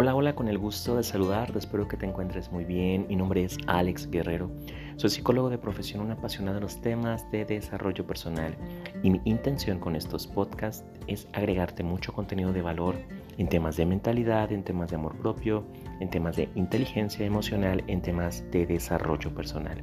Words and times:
Hola, 0.00 0.14
hola, 0.14 0.36
con 0.36 0.46
el 0.46 0.58
gusto 0.58 0.94
de 0.94 1.02
saludarte, 1.02 1.58
espero 1.58 1.88
que 1.88 1.96
te 1.96 2.06
encuentres 2.06 2.52
muy 2.52 2.64
bien. 2.64 3.06
Mi 3.08 3.16
nombre 3.16 3.42
es 3.42 3.58
Alex 3.66 4.08
Guerrero, 4.08 4.48
soy 4.94 5.10
psicólogo 5.10 5.50
de 5.50 5.58
profesión, 5.58 6.02
un 6.02 6.12
apasionado 6.12 6.54
de 6.54 6.60
los 6.60 6.80
temas 6.80 7.28
de 7.32 7.44
desarrollo 7.44 8.06
personal 8.06 8.54
y 9.02 9.10
mi 9.10 9.20
intención 9.24 9.80
con 9.80 9.96
estos 9.96 10.28
podcasts 10.28 10.84
es 11.08 11.26
agregarte 11.32 11.82
mucho 11.82 12.12
contenido 12.12 12.52
de 12.52 12.62
valor 12.62 12.94
en 13.38 13.48
temas 13.48 13.76
de 13.76 13.86
mentalidad, 13.86 14.52
en 14.52 14.62
temas 14.62 14.90
de 14.90 14.94
amor 14.94 15.16
propio, 15.16 15.64
en 15.98 16.08
temas 16.08 16.36
de 16.36 16.48
inteligencia 16.54 17.26
emocional, 17.26 17.82
en 17.88 18.00
temas 18.00 18.48
de 18.52 18.66
desarrollo 18.66 19.34
personal. 19.34 19.82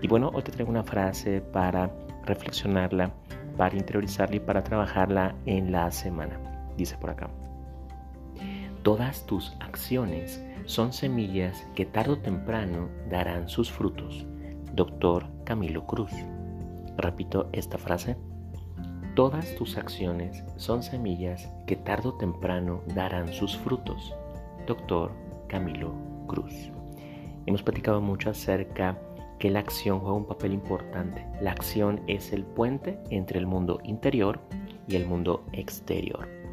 Y 0.00 0.08
bueno, 0.08 0.30
hoy 0.32 0.42
te 0.42 0.52
traigo 0.52 0.70
una 0.70 0.84
frase 0.84 1.42
para 1.42 1.94
reflexionarla, 2.24 3.12
para 3.58 3.76
interiorizarla 3.76 4.36
y 4.36 4.40
para 4.40 4.64
trabajarla 4.64 5.34
en 5.44 5.70
la 5.70 5.90
semana. 5.90 6.40
Dice 6.78 6.96
por 6.96 7.10
acá. 7.10 7.28
Todas 8.84 9.24
tus 9.24 9.56
acciones 9.60 10.44
son 10.66 10.92
semillas 10.92 11.66
que 11.74 11.86
tarde 11.86 12.12
o 12.12 12.18
temprano 12.18 12.90
darán 13.08 13.48
sus 13.48 13.72
frutos. 13.72 14.26
Doctor 14.74 15.24
Camilo 15.44 15.86
Cruz. 15.86 16.10
Repito 16.98 17.48
esta 17.52 17.78
frase. 17.78 18.18
Todas 19.16 19.54
tus 19.54 19.78
acciones 19.78 20.44
son 20.56 20.82
semillas 20.82 21.48
que 21.66 21.76
tarde 21.76 22.10
o 22.10 22.14
temprano 22.18 22.82
darán 22.94 23.32
sus 23.32 23.56
frutos. 23.56 24.14
Doctor 24.66 25.12
Camilo 25.48 25.94
Cruz. 26.26 26.52
Hemos 27.46 27.62
platicado 27.62 28.02
mucho 28.02 28.28
acerca 28.28 28.98
que 29.38 29.50
la 29.50 29.60
acción 29.60 30.00
juega 30.00 30.14
un 30.14 30.26
papel 30.26 30.52
importante. 30.52 31.26
La 31.40 31.52
acción 31.52 32.02
es 32.06 32.34
el 32.34 32.44
puente 32.44 32.98
entre 33.08 33.38
el 33.38 33.46
mundo 33.46 33.80
interior 33.82 34.40
y 34.86 34.96
el 34.96 35.06
mundo 35.06 35.42
exterior. 35.52 36.43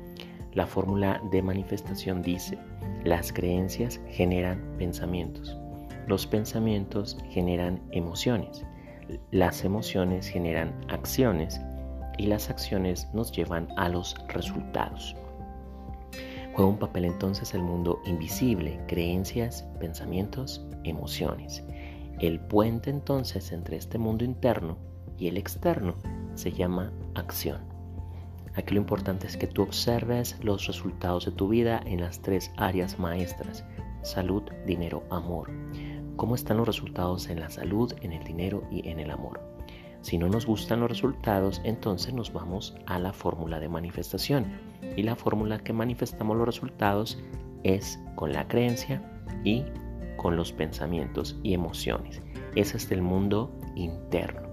La 0.54 0.68
fórmula 0.68 1.22
de 1.32 1.42
manifestación 1.42 2.22
dice, 2.22 2.58
las 3.04 3.32
creencias 3.32 4.02
generan 4.08 4.62
pensamientos, 4.78 5.58
los 6.08 6.28
pensamientos 6.28 7.18
generan 7.30 7.82
emociones, 7.92 8.66
las 9.32 9.64
emociones 9.64 10.28
generan 10.28 10.74
acciones 10.90 11.62
y 12.18 12.28
las 12.28 12.50
acciones 12.50 13.08
nos 13.14 13.32
llevan 13.32 13.70
a 13.78 13.88
los 13.88 14.16
resultados. 14.28 15.16
Juega 16.54 16.70
un 16.70 16.80
papel 16.80 17.06
entonces 17.06 17.54
el 17.54 17.64
mundo 17.64 18.02
invisible, 18.06 18.78
creencias, 18.88 19.64
pensamientos, 19.80 20.68
emociones. 20.84 21.64
El 22.20 22.42
puente 22.42 22.90
entonces 22.90 23.54
entre 23.54 23.78
este 23.78 23.98
mundo 23.98 24.26
interno 24.26 24.78
y 25.18 25.28
el 25.28 25.38
externo 25.38 25.96
se 26.36 26.52
llama 26.52 26.92
acción. 27.16 27.71
Aquí 28.56 28.74
lo 28.74 28.82
importante 28.82 29.28
es 29.28 29.38
que 29.38 29.48
tú 29.48 29.62
observes 29.62 30.38
los 30.42 30.68
resultados 30.68 31.26
de 31.26 31.32
tu 31.32 31.48
vida 31.48 31.82
en 31.86 32.02
las 32.02 32.22
tres 32.22 32.52
áreas 32.58 33.00
maestras, 33.00 33.64
salud, 34.02 34.44
dinero, 34.66 35.04
amor. 35.10 35.50
¿Cómo 36.18 36.36
están 36.36 36.58
los 36.58 36.68
resultados 36.68 37.30
en 37.30 37.40
la 37.40 37.50
salud, 37.50 37.94
en 38.02 38.12
el 38.12 38.24
dinero 38.24 38.64
y 38.70 38.88
en 38.90 39.00
el 39.00 39.12
amor? 39.12 39.40
Si 40.02 40.18
no 40.18 40.28
nos 40.28 40.46
gustan 40.46 40.82
los 40.82 40.90
resultados, 40.90 41.62
entonces 41.64 42.14
nos 42.14 42.34
vamos 42.34 42.76
a 42.88 43.00
la 43.00 43.14
fórmula 43.14 43.60
de 43.60 43.70
manifestación. 43.70 44.46
Y 44.98 45.04
la 45.04 45.16
fórmula 45.16 45.60
que 45.60 45.74
manifestamos 45.74 46.36
los 46.36 46.46
resultados 46.46 47.22
es 47.64 48.00
con 48.16 48.34
la 48.34 48.48
creencia 48.48 49.02
y 49.44 49.64
con 50.18 50.36
los 50.36 50.52
pensamientos 50.52 51.40
y 51.44 51.54
emociones. 51.54 52.22
Ese 52.56 52.78
es 52.78 52.92
el 52.92 53.02
mundo 53.02 53.56
interno. 53.76 54.51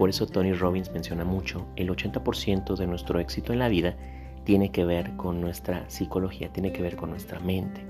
Por 0.00 0.08
eso 0.08 0.26
Tony 0.26 0.54
Robbins 0.54 0.90
menciona 0.92 1.26
mucho, 1.26 1.66
el 1.76 1.90
80% 1.90 2.74
de 2.74 2.86
nuestro 2.86 3.20
éxito 3.20 3.52
en 3.52 3.58
la 3.58 3.68
vida 3.68 3.96
tiene 4.44 4.72
que 4.72 4.86
ver 4.86 5.14
con 5.18 5.42
nuestra 5.42 5.84
psicología, 5.90 6.50
tiene 6.50 6.72
que 6.72 6.80
ver 6.80 6.96
con 6.96 7.10
nuestra 7.10 7.38
mente. 7.38 7.84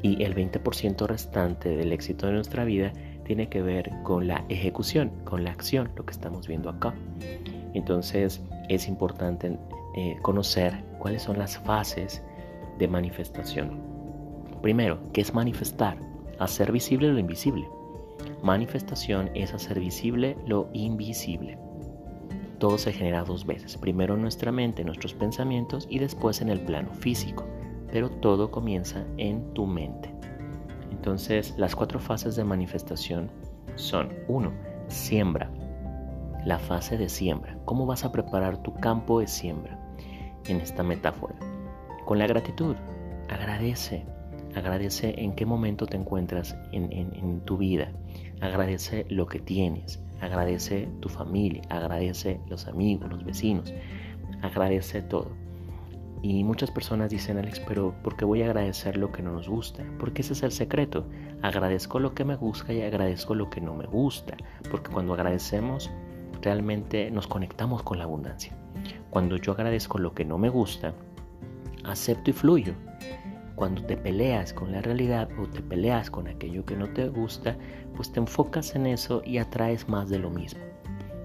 Y 0.00 0.22
el 0.22 0.34
20% 0.34 1.06
restante 1.06 1.76
del 1.76 1.92
éxito 1.92 2.26
de 2.26 2.32
nuestra 2.32 2.64
vida 2.64 2.94
tiene 3.26 3.50
que 3.50 3.60
ver 3.60 3.90
con 4.02 4.28
la 4.28 4.46
ejecución, 4.48 5.12
con 5.24 5.44
la 5.44 5.50
acción, 5.50 5.90
lo 5.94 6.06
que 6.06 6.12
estamos 6.12 6.48
viendo 6.48 6.70
acá. 6.70 6.94
Entonces 7.74 8.40
es 8.70 8.88
importante 8.88 9.58
eh, 9.98 10.16
conocer 10.22 10.82
cuáles 10.98 11.20
son 11.20 11.38
las 11.38 11.58
fases 11.58 12.22
de 12.78 12.88
manifestación. 12.88 13.78
Primero, 14.62 14.98
¿qué 15.12 15.20
es 15.20 15.34
manifestar? 15.34 15.98
Hacer 16.38 16.72
visible 16.72 17.12
lo 17.12 17.18
invisible. 17.18 17.68
Manifestación 18.42 19.30
es 19.34 19.52
hacer 19.54 19.80
visible 19.80 20.36
lo 20.46 20.68
invisible. 20.72 21.58
Todo 22.58 22.76
se 22.76 22.92
genera 22.92 23.24
dos 23.24 23.46
veces, 23.46 23.76
primero 23.76 24.14
en 24.14 24.22
nuestra 24.22 24.52
mente, 24.52 24.82
en 24.82 24.86
nuestros 24.86 25.14
pensamientos 25.14 25.86
y 25.88 25.98
después 25.98 26.42
en 26.42 26.50
el 26.50 26.60
plano 26.60 26.92
físico, 26.94 27.46
pero 27.90 28.10
todo 28.10 28.50
comienza 28.50 29.04
en 29.16 29.54
tu 29.54 29.66
mente. 29.66 30.12
Entonces, 30.90 31.54
las 31.56 31.74
cuatro 31.74 31.98
fases 31.98 32.36
de 32.36 32.44
manifestación 32.44 33.30
son 33.76 34.10
1. 34.28 34.52
Siembra. 34.88 35.50
La 36.44 36.58
fase 36.58 36.98
de 36.98 37.08
siembra. 37.08 37.58
¿Cómo 37.64 37.86
vas 37.86 38.04
a 38.04 38.12
preparar 38.12 38.62
tu 38.62 38.74
campo 38.74 39.20
de 39.20 39.26
siembra? 39.26 39.78
En 40.46 40.60
esta 40.60 40.82
metáfora. 40.82 41.36
Con 42.04 42.18
la 42.18 42.26
gratitud. 42.26 42.76
Agradece. 43.30 44.04
Agradece 44.54 45.14
en 45.16 45.34
qué 45.34 45.46
momento 45.46 45.86
te 45.86 45.96
encuentras 45.96 46.56
en, 46.72 47.40
tu 47.44 47.56
vida. 47.56 47.92
Agradece 48.40 49.06
lo 49.08 49.26
que 49.26 49.38
tienes. 49.38 50.00
Agradece 50.20 50.88
tu 51.00 51.08
familia. 51.08 51.62
Agradece 51.68 52.40
los 52.48 52.66
amigos, 52.66 53.08
los 53.10 53.24
vecinos. 53.24 53.72
Agradece 54.42 55.02
todo. 55.02 55.28
Y 56.22 56.44
muchas 56.44 56.70
personas 56.70 57.10
dicen, 57.10 57.38
Alex, 57.38 57.60
pero 57.60 57.94
¿por 58.02 58.16
qué 58.16 58.24
voy 58.24 58.42
a 58.42 58.46
agradecer 58.46 58.96
lo 58.96 59.10
que 59.12 59.22
no 59.22 59.32
nos 59.32 59.48
gusta? 59.48 59.84
Porque 59.98 60.22
ese 60.22 60.32
es 60.32 60.42
el 60.42 60.52
secreto. 60.52 61.06
Agradezco 61.42 61.98
lo 61.98 62.14
que 62.14 62.24
me 62.24 62.36
gusta 62.36 62.72
y 62.72 62.82
agradezco 62.82 63.34
lo 63.34 63.48
que 63.48 63.60
no 63.60 63.74
me 63.74 63.86
gusta. 63.86 64.36
Porque 64.70 64.90
cuando 64.90 65.14
agradecemos, 65.14 65.90
realmente 66.42 67.10
nos 67.10 67.26
conectamos 67.26 67.82
con 67.82 67.98
la 67.98 68.04
abundancia. 68.04 68.52
Cuando 69.10 69.36
yo 69.36 69.52
agradezco 69.52 69.98
lo 69.98 70.12
que 70.12 70.24
no 70.24 70.38
me 70.38 70.48
gusta, 70.48 70.92
acepto 71.84 72.30
y 72.30 72.32
fluyo 72.32 72.74
cuando 73.54 73.82
te 73.84 73.96
peleas 73.96 74.52
con 74.52 74.72
la 74.72 74.80
realidad 74.80 75.28
o 75.38 75.46
te 75.46 75.60
peleas 75.60 76.10
con 76.10 76.28
aquello 76.28 76.64
que 76.64 76.76
no 76.76 76.88
te 76.88 77.08
gusta, 77.08 77.56
pues 77.94 78.12
te 78.12 78.20
enfocas 78.20 78.74
en 78.74 78.86
eso 78.86 79.22
y 79.24 79.38
atraes 79.38 79.88
más 79.88 80.08
de 80.08 80.18
lo 80.18 80.30
mismo. 80.30 80.60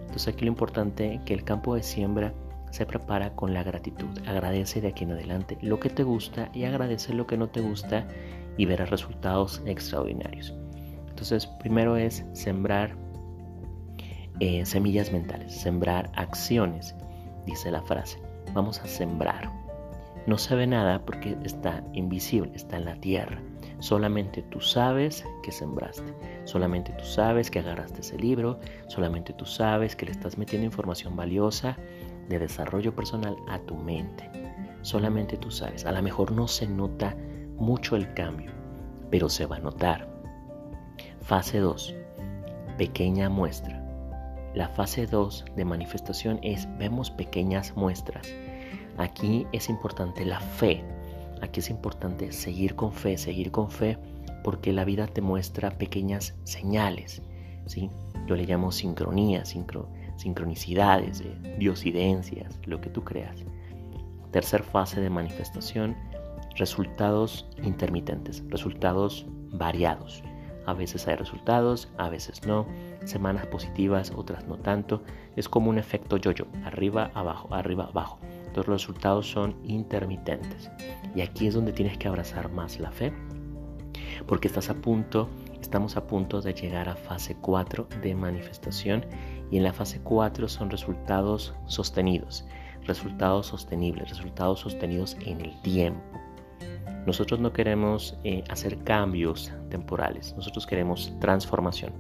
Entonces 0.02 0.34
aquí 0.34 0.46
lo 0.46 0.52
importante 0.52 1.16
es 1.16 1.22
que 1.22 1.34
el 1.34 1.44
campo 1.44 1.76
de 1.76 1.84
siembra 1.84 2.34
se 2.72 2.86
prepara 2.86 3.36
con 3.36 3.54
la 3.54 3.64
gratitud. 3.64 4.10
Agradece 4.28 4.82
de 4.82 4.90
aquí 4.90 5.04
en 5.06 5.12
adelante 5.12 5.58
lo 5.62 5.80
que 5.80 5.90
te 5.90 6.04
gusta 6.04 6.50
y 6.54 6.66
agradece 6.66 7.14
lo 7.14 7.26
que 7.26 7.38
no 7.38 7.48
te 7.48 7.62
gusta 7.62 8.08
y 8.58 8.66
verás 8.66 8.90
resultados 8.90 9.62
extraordinarios. 9.66 10.54
Entonces 11.08 11.48
primero 11.48 11.96
es 11.96 12.26
sembrar 12.34 12.96
eh, 14.42 14.66
semillas 14.66 15.12
mentales, 15.14 15.56
sembrar 15.56 16.12
acciones, 16.16 16.96
dice 17.46 17.72
la 17.72 17.82
frase. 17.82 18.20
Vamos 18.54 18.80
a 18.82 18.88
sembrar. 18.88 19.65
No 20.28 20.40
se 20.40 20.56
ve 20.56 20.66
nada 20.66 21.06
porque 21.06 21.38
está 21.44 21.84
invisible, 21.94 22.52
está 22.56 22.78
en 22.78 22.86
la 22.86 22.96
tierra. 22.96 23.40
Solamente 23.78 24.42
tú 24.42 24.60
sabes 24.60 25.24
que 25.44 25.52
sembraste. 25.52 26.16
Solamente 26.46 26.94
tú 26.94 27.06
sabes 27.06 27.52
que 27.52 27.60
agarraste 27.60 28.02
ese 28.02 28.18
libro. 28.18 28.60
Solamente 28.88 29.34
tú 29.34 29.46
sabes 29.46 29.96
que 29.96 30.06
le 30.06 30.12
estás 30.12 30.40
metiendo 30.40 30.66
información 30.66 31.16
valiosa 31.16 31.78
de 32.28 32.40
desarrollo 32.40 32.96
personal 32.96 33.36
a 33.48 33.60
tu 33.60 33.76
mente. 33.76 34.28
Solamente 34.82 35.38
tú 35.38 35.52
sabes. 35.52 35.86
A 35.86 35.92
lo 35.92 36.02
mejor 36.02 36.32
no 36.32 36.48
se 36.48 36.68
nota 36.68 37.16
mucho 37.58 37.96
el 37.96 38.12
cambio, 38.16 38.52
pero 39.12 39.30
se 39.30 39.46
va 39.46 39.58
a 39.58 39.60
notar. 39.60 40.08
Fase 41.22 41.60
2. 41.60 41.94
Pequeña 42.80 43.30
muestra. 43.30 43.84
La 44.56 44.70
fase 44.70 45.06
2 45.06 45.46
de 45.56 45.66
manifestación 45.66 46.40
es 46.42 46.68
vemos 46.80 47.12
pequeñas 47.12 47.76
muestras 47.76 48.34
Aquí 48.98 49.46
es 49.52 49.70
importante 49.70 50.26
la 50.26 50.40
fe. 50.40 50.84
Aquí 51.42 51.60
es 51.60 51.70
importante 51.70 52.32
seguir 52.32 52.76
con 52.76 52.94
fe, 52.94 53.18
seguir 53.18 53.52
con 53.52 53.70
fe, 53.70 53.98
porque 54.44 54.72
la 54.72 54.86
vida 54.86 55.08
te 55.08 55.22
muestra 55.22 55.72
pequeñas 55.72 56.34
señales. 56.44 57.22
¿sí? 57.66 57.90
Yo 58.26 58.36
le 58.36 58.46
llamo 58.46 58.72
sincronía, 58.72 59.44
sincronicidades, 59.46 61.22
eh, 61.22 61.56
diosidencias, 61.60 62.58
lo 62.66 62.80
que 62.80 62.90
tú 62.90 63.04
creas. 63.04 63.44
Tercer 64.32 64.64
fase 64.64 65.02
de 65.02 65.10
manifestación, 65.10 65.96
resultados 66.56 67.48
intermitentes, 67.64 68.44
resultados 68.48 69.26
variados. 69.52 70.24
A 70.66 70.74
veces 70.74 71.08
hay 71.08 71.16
resultados, 71.16 71.90
a 71.98 72.10
veces 72.10 72.46
no. 72.48 72.66
Semanas 73.04 73.46
positivas, 73.48 74.12
otras 74.16 74.48
no 74.48 74.58
tanto. 74.58 75.04
Es 75.36 75.50
como 75.50 75.70
un 75.70 75.78
efecto 75.78 76.18
yo-yo, 76.18 76.46
arriba, 76.64 77.12
abajo, 77.14 77.54
arriba, 77.54 77.86
abajo 77.86 78.20
los 78.56 78.68
resultados 78.68 79.30
son 79.30 79.56
intermitentes. 79.64 80.72
Y 81.16 81.22
aquí 81.22 81.48
es 81.48 81.54
donde 81.54 81.74
tienes 81.74 81.98
que 81.98 82.08
abrazar 82.08 82.52
más 82.52 82.80
la 82.80 82.92
fe, 82.92 83.14
porque 84.28 84.48
estás 84.48 84.70
a 84.70 84.76
punto, 84.76 85.30
estamos 85.62 85.98
a 85.98 86.08
punto 86.08 86.42
de 86.42 86.54
llegar 86.54 86.90
a 86.90 86.96
fase 86.96 87.36
4 87.40 87.88
de 88.02 88.16
manifestación 88.16 89.06
y 89.52 89.58
en 89.58 89.64
la 89.64 89.74
fase 89.74 90.00
4 90.04 90.48
son 90.48 90.70
resultados 90.70 91.54
sostenidos, 91.68 92.46
resultados 92.84 93.48
sostenibles, 93.48 94.10
resultados 94.10 94.60
sostenidos 94.60 95.18
en 95.26 95.42
el 95.42 95.62
tiempo. 95.62 96.02
Nosotros 97.06 97.40
no 97.40 97.54
queremos 97.54 98.18
eh, 98.24 98.44
hacer 98.50 98.84
cambios 98.84 99.52
temporales, 99.70 100.34
nosotros 100.36 100.66
queremos 100.66 101.14
transformación, 101.20 101.94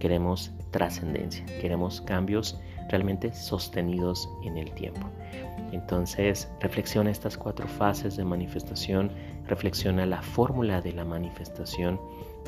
queremos 0.00 0.50
trascendencia, 0.72 1.46
queremos 1.60 2.00
cambios 2.00 2.60
realmente 2.88 3.32
sostenidos 3.32 4.28
en 4.42 4.56
el 4.56 4.72
tiempo. 4.72 5.06
Entonces, 5.70 6.50
reflexiona 6.60 7.10
estas 7.10 7.38
cuatro 7.38 7.68
fases 7.68 8.16
de 8.16 8.24
manifestación, 8.24 9.12
reflexiona 9.46 10.04
la 10.06 10.22
fórmula 10.22 10.80
de 10.80 10.92
la 10.92 11.04
manifestación. 11.04 12.00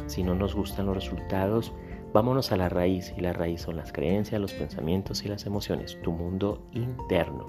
Si 0.07 0.25
no 0.25 0.35
nos 0.35 0.57
gustan 0.57 0.87
los 0.87 0.97
resultados, 0.97 1.73
vámonos 2.13 2.51
a 2.51 2.57
la 2.57 2.69
raíz 2.69 3.15
y 3.17 3.21
la 3.21 3.33
raíz 3.33 3.63
son 3.63 3.77
las 3.77 3.93
creencias, 3.93 4.41
los 4.41 4.53
pensamientos 4.53 5.25
y 5.25 5.29
las 5.29 5.47
emociones, 5.47 5.99
tu 6.03 6.11
mundo 6.11 6.67
interno. 6.73 7.47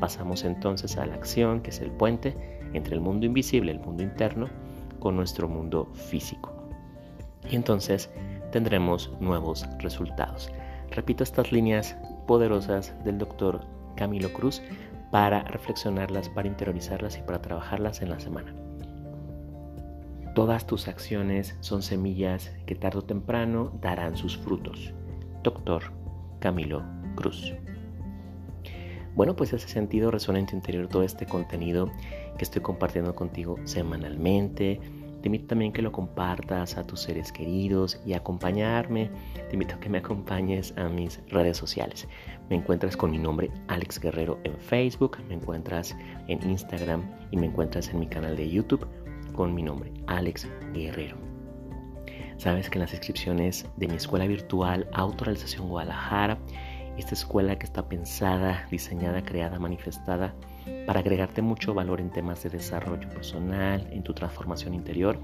Pasamos 0.00 0.44
entonces 0.44 0.96
a 0.96 1.04
la 1.04 1.14
acción, 1.14 1.60
que 1.60 1.70
es 1.70 1.80
el 1.80 1.90
puente 1.90 2.34
entre 2.72 2.94
el 2.94 3.00
mundo 3.00 3.26
invisible, 3.26 3.72
el 3.72 3.80
mundo 3.80 4.02
interno, 4.02 4.48
con 4.98 5.16
nuestro 5.16 5.48
mundo 5.48 5.90
físico. 5.92 6.52
Y 7.50 7.56
entonces 7.56 8.10
tendremos 8.50 9.10
nuevos 9.20 9.66
resultados. 9.78 10.50
Repito 10.90 11.22
estas 11.22 11.52
líneas 11.52 11.96
poderosas 12.26 12.94
del 13.04 13.18
doctor 13.18 13.60
Camilo 13.96 14.32
Cruz 14.32 14.62
para 15.10 15.42
reflexionarlas, 15.44 16.28
para 16.28 16.48
interiorizarlas 16.48 17.18
y 17.18 17.22
para 17.22 17.42
trabajarlas 17.42 18.02
en 18.02 18.10
la 18.10 18.20
semana. 18.20 18.54
Todas 20.34 20.66
tus 20.66 20.86
acciones 20.86 21.56
son 21.60 21.82
semillas 21.82 22.52
que 22.64 22.76
tarde 22.76 22.98
o 23.00 23.02
temprano 23.02 23.72
darán 23.80 24.16
sus 24.16 24.36
frutos. 24.36 24.94
Doctor 25.42 25.92
Camilo 26.38 26.82
Cruz. 27.16 27.52
Bueno, 29.14 29.34
pues 29.34 29.52
ese 29.52 29.68
sentido 29.68 30.10
resuena 30.10 30.38
en 30.38 30.46
tu 30.46 30.54
interior 30.54 30.86
todo 30.86 31.02
este 31.02 31.26
contenido 31.26 31.90
que 32.38 32.44
estoy 32.44 32.62
compartiendo 32.62 33.14
contigo 33.14 33.58
semanalmente. 33.64 34.80
Te 35.20 35.28
invito 35.28 35.48
también 35.48 35.72
que 35.72 35.82
lo 35.82 35.92
compartas 35.92 36.76
a 36.76 36.86
tus 36.86 37.00
seres 37.00 37.30
queridos 37.32 38.00
y 38.06 38.14
acompañarme. 38.14 39.10
Te 39.48 39.54
invito 39.54 39.74
a 39.74 39.80
que 39.80 39.88
me 39.88 39.98
acompañes 39.98 40.74
a 40.76 40.88
mis 40.88 41.20
redes 41.28 41.56
sociales. 41.56 42.08
Me 42.48 42.56
encuentras 42.56 42.96
con 42.96 43.10
mi 43.10 43.18
nombre 43.18 43.50
Alex 43.68 44.00
Guerrero 44.00 44.38
en 44.44 44.56
Facebook, 44.58 45.18
me 45.28 45.34
encuentras 45.34 45.96
en 46.28 46.48
Instagram 46.48 47.02
y 47.30 47.36
me 47.36 47.46
encuentras 47.46 47.88
en 47.88 48.00
mi 48.00 48.06
canal 48.06 48.36
de 48.36 48.50
YouTube 48.50 48.86
con 49.34 49.54
mi 49.54 49.62
nombre 49.62 49.92
Alex 50.06 50.48
Guerrero. 50.72 51.16
Sabes 52.38 52.70
que 52.70 52.78
en 52.78 52.82
las 52.82 52.92
inscripciones 52.92 53.66
de 53.76 53.86
mi 53.86 53.96
escuela 53.96 54.26
virtual 54.26 54.88
Autoralización 54.92 55.68
Guadalajara 55.68 56.38
esta 57.00 57.14
escuela 57.14 57.58
que 57.58 57.66
está 57.66 57.88
pensada, 57.88 58.66
diseñada, 58.70 59.22
creada, 59.22 59.58
manifestada 59.58 60.34
para 60.86 61.00
agregarte 61.00 61.42
mucho 61.42 61.74
valor 61.74 62.00
en 62.00 62.10
temas 62.10 62.42
de 62.42 62.50
desarrollo 62.50 63.08
personal, 63.08 63.86
en 63.90 64.02
tu 64.02 64.12
transformación 64.14 64.74
interior. 64.74 65.18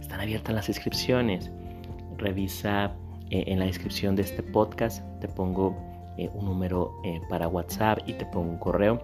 Están 0.00 0.20
abiertas 0.20 0.54
las 0.54 0.68
inscripciones. 0.68 1.50
Revisa 2.16 2.94
eh, 3.30 3.44
en 3.46 3.58
la 3.58 3.64
descripción 3.64 4.14
de 4.14 4.22
este 4.22 4.42
podcast, 4.42 5.02
te 5.20 5.28
pongo 5.28 5.76
eh, 6.18 6.28
un 6.34 6.44
número 6.44 7.00
eh, 7.04 7.20
para 7.30 7.48
WhatsApp 7.48 8.00
y 8.06 8.12
te 8.14 8.26
pongo 8.26 8.50
un 8.50 8.58
correo. 8.58 9.00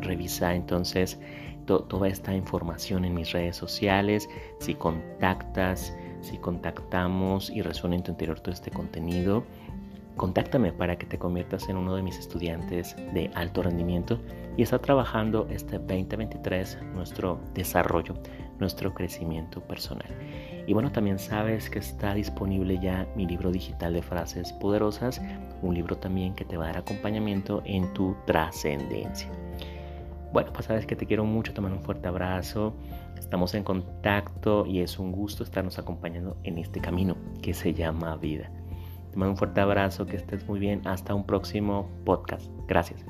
revisa 0.00 0.54
entonces 0.54 1.18
toda 1.66 2.08
esta 2.08 2.34
información 2.34 3.04
en 3.04 3.14
mis 3.14 3.32
redes 3.32 3.56
sociales. 3.56 4.28
Si 4.58 4.74
contactas, 4.74 5.94
si 6.20 6.38
contactamos 6.38 7.50
y 7.50 7.62
resuena 7.62 7.96
en 7.96 8.02
tu 8.02 8.10
interior 8.10 8.40
todo 8.40 8.52
este 8.52 8.70
contenido, 8.70 9.44
Contáctame 10.16 10.72
para 10.72 10.96
que 10.96 11.06
te 11.06 11.18
conviertas 11.18 11.68
en 11.68 11.76
uno 11.76 11.96
de 11.96 12.02
mis 12.02 12.18
estudiantes 12.18 12.94
de 13.14 13.30
alto 13.34 13.62
rendimiento 13.62 14.20
y 14.56 14.62
está 14.62 14.78
trabajando 14.78 15.46
este 15.50 15.78
2023 15.78 16.78
nuestro 16.94 17.40
desarrollo, 17.54 18.14
nuestro 18.58 18.92
crecimiento 18.92 19.60
personal. 19.62 20.08
Y 20.66 20.74
bueno, 20.74 20.92
también 20.92 21.18
sabes 21.18 21.70
que 21.70 21.78
está 21.78 22.14
disponible 22.14 22.78
ya 22.78 23.08
mi 23.16 23.26
libro 23.26 23.50
digital 23.50 23.94
de 23.94 24.02
frases 24.02 24.52
poderosas, 24.52 25.20
un 25.62 25.74
libro 25.74 25.96
también 25.96 26.34
que 26.34 26.44
te 26.44 26.56
va 26.56 26.64
a 26.64 26.68
dar 26.68 26.78
acompañamiento 26.78 27.62
en 27.64 27.92
tu 27.94 28.14
trascendencia. 28.26 29.30
Bueno, 30.32 30.52
pues 30.52 30.66
sabes 30.66 30.86
que 30.86 30.96
te 30.96 31.06
quiero 31.06 31.24
mucho, 31.24 31.52
te 31.52 31.60
mando 31.60 31.78
un 31.78 31.84
fuerte 31.84 32.08
abrazo. 32.08 32.74
Estamos 33.18 33.54
en 33.54 33.64
contacto 33.64 34.66
y 34.66 34.80
es 34.80 34.98
un 34.98 35.12
gusto 35.12 35.44
estarnos 35.44 35.78
acompañando 35.78 36.36
en 36.42 36.58
este 36.58 36.80
camino 36.80 37.16
que 37.42 37.54
se 37.54 37.74
llama 37.74 38.16
vida. 38.16 38.50
Te 39.12 39.18
mando 39.18 39.32
un 39.32 39.36
fuerte 39.36 39.60
abrazo, 39.60 40.06
que 40.06 40.16
estés 40.16 40.46
muy 40.48 40.58
bien. 40.58 40.80
Hasta 40.86 41.14
un 41.14 41.26
próximo 41.26 41.88
podcast. 42.04 42.50
Gracias. 42.66 43.04